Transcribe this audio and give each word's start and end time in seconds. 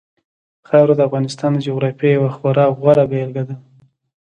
خاوره 0.67 0.93
د 0.97 1.01
افغانستان 1.07 1.51
د 1.53 1.59
جغرافیې 1.67 2.09
یوه 2.17 2.31
خورا 2.37 2.65
غوره 2.79 3.05
بېلګه 3.11 3.43
ده. 3.47 3.55